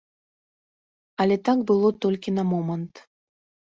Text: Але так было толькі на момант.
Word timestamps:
Але 1.25 1.35
так 1.49 1.57
было 1.73 1.89
толькі 2.07 2.29
на 2.39 2.43
момант. 2.53 2.93